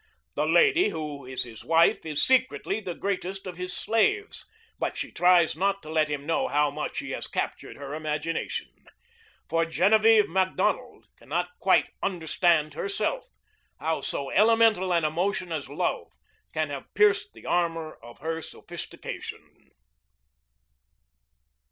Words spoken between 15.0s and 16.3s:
emotion as love